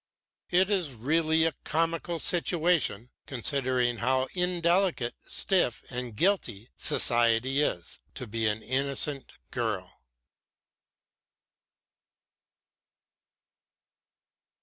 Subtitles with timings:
[0.49, 8.25] It is really a comical situation, considering how indelicate, stiff and guilty society is, to
[8.25, 10.01] be an innocent girl."